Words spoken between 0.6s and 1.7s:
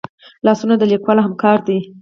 د لیکوال همکار